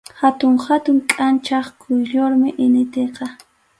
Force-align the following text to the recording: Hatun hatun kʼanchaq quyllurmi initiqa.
Hatun 0.19 0.53
hatun 0.65 0.97
kʼanchaq 1.11 1.65
quyllurmi 1.81 2.49
initiqa. 2.65 3.25